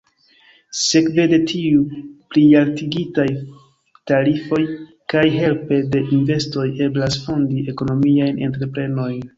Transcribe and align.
Sekve 0.83 1.25
de 1.33 1.37
tiuj 1.51 1.99
plialtigitaj 2.35 3.27
tarifoj 4.13 4.61
kaj 5.15 5.27
helpe 5.37 5.83
de 5.97 6.05
investoj 6.21 6.69
eblas 6.89 7.23
fondi 7.29 7.67
ekonomiajn 7.75 8.47
entreprenojn. 8.51 9.27